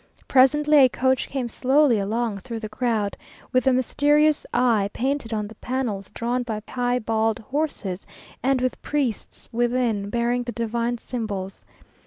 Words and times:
Presently 0.27 0.79
a 0.79 0.89
coach 0.89 1.29
came 1.29 1.47
slowly 1.47 1.99
along 1.99 2.39
through 2.39 2.59
the 2.61 2.67
crowd, 2.67 3.15
with 3.51 3.65
the 3.65 3.71
mysterious 3.71 4.47
Eye 4.51 4.89
painted 4.93 5.31
on 5.31 5.45
the 5.47 5.53
panels, 5.53 6.09
drawn 6.09 6.41
by 6.41 6.61
piebald 6.61 7.37
horses, 7.37 8.07
and 8.41 8.61
with 8.61 8.81
priests 8.81 9.47
within, 9.51 10.09
bearing 10.09 10.41
the 10.41 10.53
divine 10.53 10.97
symbols. 10.97 11.63